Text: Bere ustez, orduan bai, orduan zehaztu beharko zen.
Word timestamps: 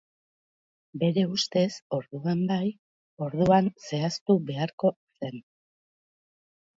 Bere 1.01 1.25
ustez, 1.33 1.67
orduan 1.97 2.41
bai, 2.51 2.65
orduan 3.25 3.69
zehaztu 3.89 4.39
beharko 4.49 4.91
zen. 5.25 5.37